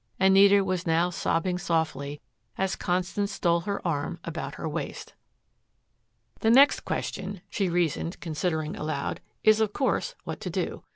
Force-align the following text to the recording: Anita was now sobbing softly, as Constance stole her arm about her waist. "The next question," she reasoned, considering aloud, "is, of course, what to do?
Anita 0.19 0.63
was 0.63 0.87
now 0.87 1.11
sobbing 1.11 1.59
softly, 1.59 2.21
as 2.57 2.75
Constance 2.75 3.31
stole 3.31 3.59
her 3.59 3.87
arm 3.87 4.17
about 4.23 4.55
her 4.55 4.67
waist. 4.67 5.13
"The 6.39 6.49
next 6.49 6.79
question," 6.79 7.41
she 7.51 7.69
reasoned, 7.69 8.19
considering 8.19 8.75
aloud, 8.75 9.21
"is, 9.43 9.61
of 9.61 9.73
course, 9.73 10.15
what 10.23 10.39
to 10.41 10.49
do? 10.49 10.83